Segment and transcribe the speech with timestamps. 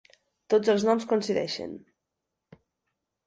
[0.53, 1.75] Tots els noms coincideixen!